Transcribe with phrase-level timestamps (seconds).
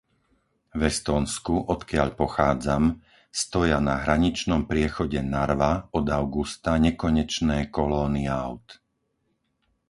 [0.73, 2.83] V Estónsku, odkiaľ pochádzam,
[3.41, 8.67] stoja na hraničnom priechode Narva od augusta nekonečné kolóny áut.